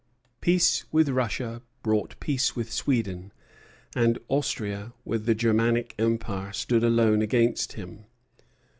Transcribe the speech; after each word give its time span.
Peace 0.41 0.83
with 0.91 1.09
Russia 1.09 1.61
brought 1.83 2.19
peace 2.19 2.55
with 2.55 2.71
Sweden, 2.71 3.31
and 3.95 4.17
Austria 4.29 4.93
with 5.05 5.27
the 5.27 5.35
Germanic 5.35 5.93
Empire 5.99 6.53
stood 6.53 6.83
alone 6.83 7.21
against 7.21 7.73
him. 7.73 8.05